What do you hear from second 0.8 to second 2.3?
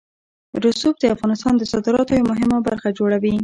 د افغانستان د صادراتو یوه